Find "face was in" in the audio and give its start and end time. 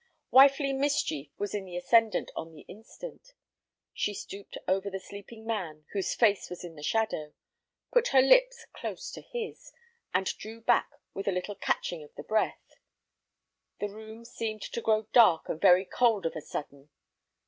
6.15-6.73